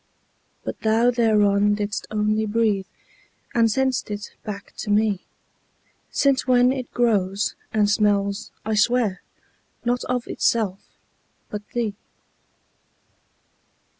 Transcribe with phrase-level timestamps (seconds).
[0.63, 2.87] But thou thereon didst only breathe,
[3.53, 5.19] And sent'st back to me:
[6.09, 9.21] Since when it grows, and smells, I swear,
[9.85, 10.79] Not of itself,
[11.51, 11.93] but thee.